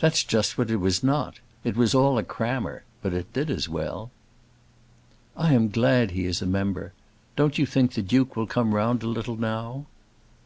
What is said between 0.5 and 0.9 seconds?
what it